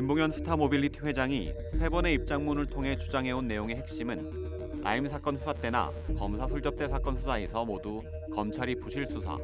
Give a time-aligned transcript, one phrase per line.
[0.00, 6.48] 김봉현 스타모빌리티 회장이 세 번의 입장문을 통해 주장해온 내용의 핵심은 라임 사건 수사 때나 검사
[6.48, 8.02] 술접대 사건 수사에서 모두
[8.32, 9.36] 검찰이 부실 수사,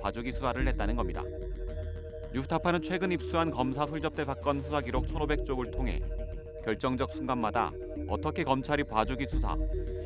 [0.00, 1.20] 봐주기 수사를 했다는 겁니다.
[2.32, 6.00] 뉴스타파는 최근 입수한 검사 술접대 사건 수사 기록 1,500쪽을 통해
[6.64, 7.72] 결정적 순간마다
[8.06, 9.56] 어떻게 검찰이 봐주기 수사,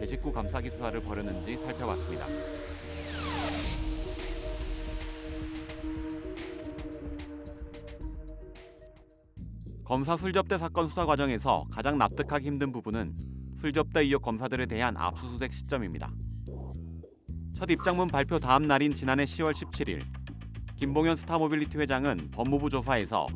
[0.01, 2.25] 제 식구 감싸기 수사를 벌였는지 살펴봤습니다.
[9.89, 13.15] 검사 술접대 사건 수사 과정에서 가장 납득하기 힘든 부분은
[13.59, 16.13] 술접대 의혹 검사들에 대한 압수수색 시점입니다.
[17.55, 20.05] 첫 입장문 발표 다음 날인 지난해 10월 17일
[20.77, 23.29] 김봉현 스타모빌리티 회장은 법무부 조사에서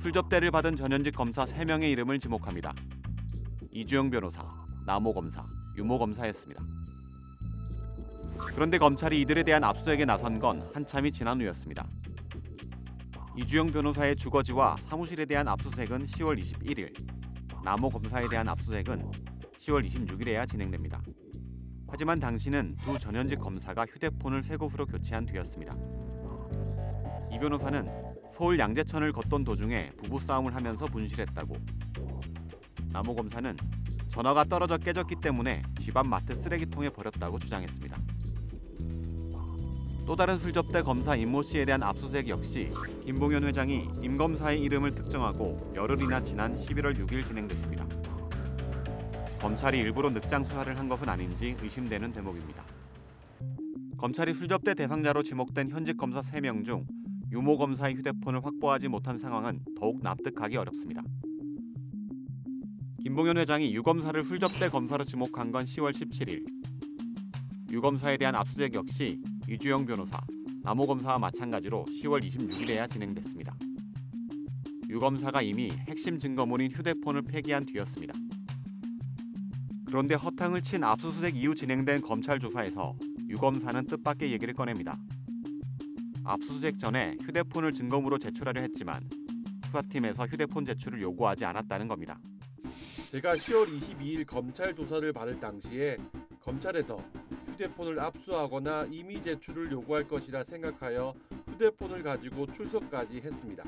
[0.00, 2.74] 술접대를 받은 전현직 검사 3명의 이름을 지목합니다.
[3.70, 4.42] 이주영 변호사,
[4.84, 5.44] 나모 검사,
[5.78, 6.60] 유모 검사였습니다.
[8.36, 11.86] 그런데 검찰이 이들에 대한 압수수색에 나선 건 한참이 지난 후였습니다.
[13.36, 16.92] 이주영 변호사의 주거지와 사무실에 대한 압수수색은 10월 21일,
[17.62, 19.10] 남호 검사에 대한 압수수색은
[19.56, 21.00] 10월 26일에야 진행됩니다.
[21.86, 25.76] 하지만 당시는 두 전현직 검사가 휴대폰을 새 곳으로 교체한 뒤였습니다.
[27.30, 27.88] 이 변호사는
[28.32, 31.56] 서울 양재천을 걷던 도중에 부부싸움을 하면서 분실했다고
[32.88, 33.56] 남호 검사는
[34.08, 37.96] 전화가 떨어져 깨졌기 때문에 집앞 마트 쓰레기통에 버렸다고 주장했습니다.
[40.10, 42.68] 또 다른 술접대 검사 임모 씨에 대한 압수수색 역시
[43.06, 47.86] 김봉현 회장이 임 검사의 이름을 특정하고 열흘이나 지난 11월 6일 진행됐습니다.
[49.40, 52.64] 검찰이 일부러 늑장 수사를 한 것은 아닌지 의심되는 대목입니다.
[53.98, 56.84] 검찰이 술접대 대상자로 지목된 현직 검사 3명 중
[57.30, 61.04] 유모 검사의 휴대폰을 확보하지 못한 상황은 더욱 납득하기 어렵습니다.
[63.04, 66.44] 김봉현 회장이 유 검사를 술접대 검사로 지목한 건 10월 17일.
[67.70, 70.20] 유 검사에 대한 압수수색 역시 이주영 변호사,
[70.62, 73.52] 남호 검사와 마찬가지로 10월 26일에야 진행됐습니다.
[74.88, 78.14] 유 검사가 이미 핵심 증거물인 휴대폰을 폐기한 뒤였습니다.
[79.86, 82.94] 그런데 허탕을 친 압수수색 이후 진행된 검찰 조사에서
[83.28, 84.96] 유 검사는 뜻밖의 얘기를 꺼냅니다.
[86.22, 89.02] 압수수색 전에 휴대폰을 증거물로 제출하려 했지만
[89.66, 92.20] 수사팀에서 휴대폰 제출을 요구하지 않았다는 겁니다.
[93.10, 95.96] 제가 10월 22일 검찰 조사를 받을 당시에
[96.40, 97.04] 검찰에서
[97.60, 101.14] 휴대폰을 압수하거나 임의 제출을 요구할 것이라 생각하여
[101.46, 103.64] 휴대폰을 가지고 출석까지 했습니다.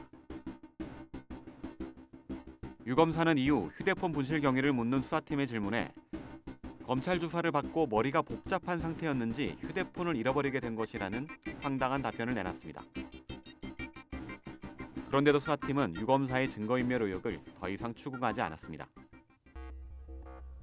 [2.87, 5.93] 유 검사는 이후 휴대폰 분실 경위를 묻는 수사팀의 질문에
[6.87, 11.29] 검찰 조사를 받고 머리가 복잡한 상태였는지 휴대폰을 잃어버리게 된 것이라는
[11.61, 12.83] 황당한 답변을 내놨습니다.
[15.09, 18.89] 그런데도 수사팀은 유 검사의 증거인멸 의혹을 더 이상 추궁하지 않았습니다.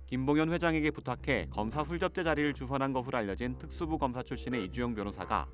[0.10, 5.48] 김봉현 회장에게 부탁해 검사 술접대 자리를 주선한 것으로 알려진 특수부 검사 출신의 이주영 변호사가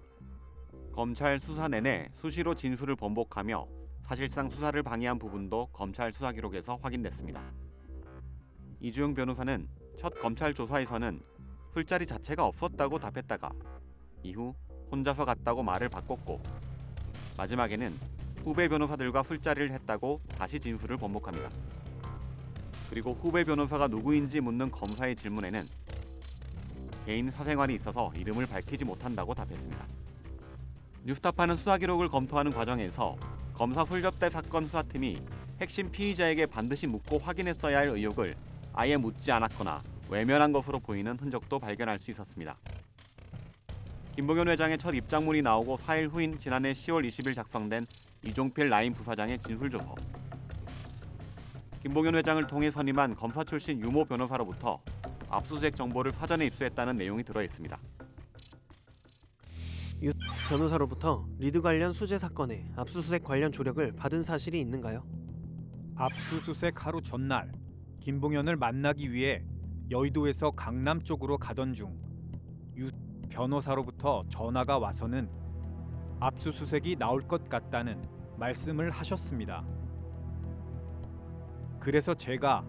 [0.94, 3.68] 검찰 수사 내내 수시로 진술을 번복하며
[4.00, 7.42] 사실상 수사를 방해한 부분도 검찰 수사 기록에서 확인됐습니다.
[8.80, 9.68] 이주영 변호사는
[9.98, 11.22] 첫 검찰 조사에서는
[11.74, 13.52] 술자리 자체가 없었다고 답했다가
[14.24, 14.56] 이후
[14.90, 16.42] 혼자서 갔다고 말을 바꿨고
[17.36, 17.94] 마지막에는
[18.46, 21.50] 후배 변호사들과 술자리를 했다고 다시 진술을 번복합니다.
[22.90, 25.68] 그리고 후배 변호사가 누구인지 묻는 검사의 질문에는
[27.06, 29.86] 개인 사생활이 있어서 이름을 밝히지 못한다고 답했습니다.
[31.04, 33.16] 뉴스타파는 수사 기록을 검토하는 과정에서
[33.54, 35.22] 검사 술접대 사건 수사팀이
[35.62, 38.36] 핵심 피의자에게 반드시 묻고 확인했어야 할 의혹을
[38.74, 42.58] 아예 묻지 않았거나 외면한 것으로 보이는 흔적도 발견할 수 있었습니다.
[44.16, 47.86] 김봉현 회장의 첫 입장문이 나오고 4일 후인 지난해 10월 20일 작성된
[48.24, 49.96] 이종필 라임 부사장의 진술 조서.
[51.86, 54.82] 김봉현 회장을 통해 선임한 검사 출신 유모 변호사로부터
[55.30, 57.78] 압수수색 정보를 사전에 입수했다는 내용이 들어 있습니다.
[60.50, 65.04] 변호사로부터 리드 관련 수재 사건에 압수수색 관련 조력을 받은 사실이 있는가요?
[65.96, 67.52] 압수수색 하루 전날
[68.00, 69.46] 김봉현을 만나기 위해
[69.92, 71.96] 여의도에서 강남 쪽으로 가던 중
[72.78, 72.90] 유
[73.30, 75.30] 변호사로부터 전화가 와서는
[76.20, 79.64] 압수수색이 나올 것 같다는 말씀을 하셨습니다.
[81.86, 82.66] 그래서 제가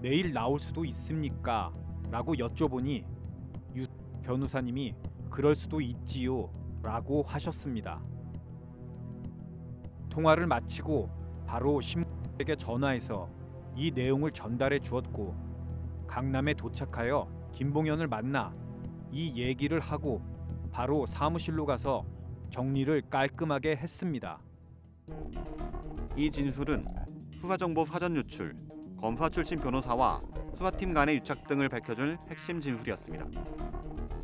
[0.00, 1.72] 내일 나올 수도 있습니까?
[2.10, 3.04] 라고 여쭤보니
[3.76, 3.86] 유
[4.24, 4.92] 변호사님이
[5.30, 6.50] 그럴 수도 있지요
[6.82, 8.02] 라고 하셨습니다.
[10.08, 11.08] 통화를 마치고
[11.46, 13.30] 바로 신부에게 전화해서
[13.76, 15.36] 이 내용을 전달해 주었고
[16.08, 18.52] 강남에 도착하여 김봉현을 만나
[19.12, 20.20] 이 얘기를 하고
[20.72, 22.04] 바로 사무실로 가서
[22.50, 24.40] 정리를 깔끔하게 했습니다.
[26.16, 27.05] 이 진술은
[27.46, 28.56] 수사정보 사전 유출,
[29.00, 30.20] 검사 출신 변호사와
[30.56, 33.24] 수사팀 간의 유착 등을 밝혀줄 핵심 진술이었습니다.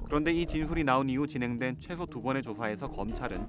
[0.06, 3.46] 그런데 이 진술이 나온 이후 진행된 최소 두 번의 조사에서 검찰은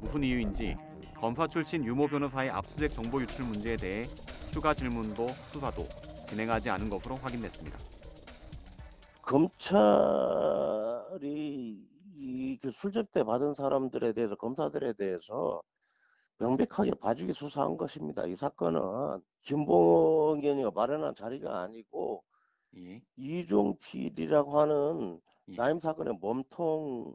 [0.00, 0.76] 무슨 이유인지
[1.14, 4.04] 검사 출신 유모 변호사의 압수수색 정보 유출 문제에 대해
[4.52, 5.88] 추가 질문도 수사도
[6.28, 7.78] 진행하지 않은 것으로 확인됐습니다.
[9.22, 10.26] 검찰이
[12.18, 15.62] 이 그 술접대 받은 사람들에 대해서 검사들에 대해서
[16.38, 18.26] 명백하게 봐주기 수사한 것입니다.
[18.26, 22.22] 이 사건은 김봉현이가 마련한 자리가 아니고
[22.76, 23.02] 예.
[23.16, 25.56] 이종 필이라고 하는 예.
[25.56, 27.14] 나임 사건의 몸통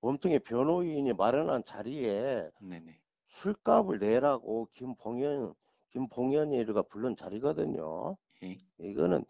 [0.00, 3.00] 몸통의 변호인이 마련한 자리에 네네.
[3.28, 5.54] 술값을 내라고 김봉현
[5.90, 8.16] 김봉현이가 부른 자리거든요.
[8.42, 8.58] 예.
[8.78, 9.24] 이거는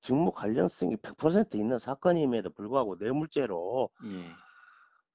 [0.00, 4.08] 직무 관련성이 100% 있는 사건임에도 불구하고 뇌물죄로 예.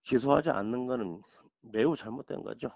[0.03, 1.21] 기소하지 않는 것은
[1.61, 2.69] 매우 잘못된 거죠.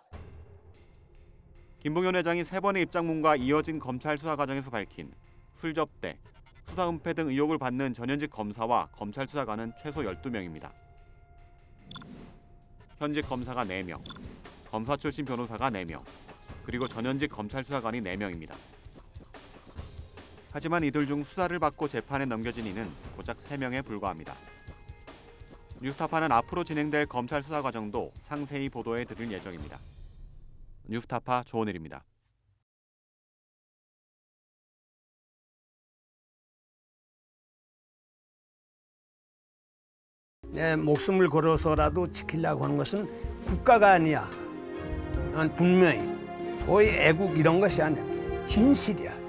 [1.80, 5.12] 김봉현 회장이 세 번의 입장문과 이어진 검찰 수사 과정에서 밝힌
[5.56, 6.18] 술접대,
[6.68, 10.72] 수사 은폐 등 의혹을 받는 전현직 검사와 검찰 수사관은 최소 12명입니다.
[12.98, 14.02] 현직 검사가 4명,
[14.72, 16.02] 검사 출신 변호사가 4명,
[16.64, 18.56] 그리고 전현직 검찰 수사관이 4명입니다.
[20.52, 24.34] 하지만 이들 중 수사를 받고 재판에 넘겨진 이는 고작 3명에 불과합니다.
[25.82, 29.80] 뉴스타파는 앞으로 진행될 검찰 수사 과정도 상세히 보도해 드릴 예정입니다.
[30.86, 32.04] 뉴스타파 조원일입니다.
[40.56, 44.30] 내 목숨을 걸어서라도 지키려고 하는 것은 국가가 아니야.
[45.34, 46.08] 난 분명히
[46.66, 48.46] 소위 애국 이런 것이 아니야.
[48.46, 49.25] 진실이야.